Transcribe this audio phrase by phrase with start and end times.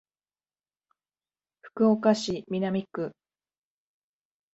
[1.61, 3.11] 福岡市南区